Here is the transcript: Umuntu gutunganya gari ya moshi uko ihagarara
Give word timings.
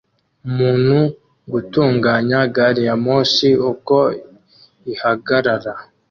Umuntu 0.47 0.97
gutunganya 1.51 2.39
gari 2.55 2.81
ya 2.87 2.95
moshi 3.03 3.49
uko 3.71 3.97
ihagarara 4.93 5.73